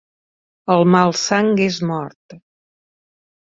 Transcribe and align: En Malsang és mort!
En 0.75 0.81
Malsang 0.95 1.53
és 1.67 1.79
mort! 1.93 2.39